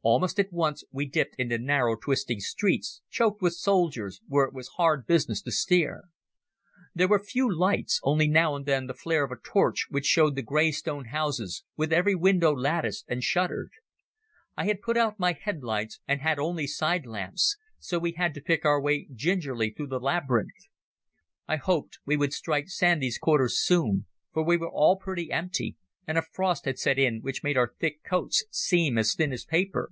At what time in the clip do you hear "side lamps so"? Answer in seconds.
16.68-17.98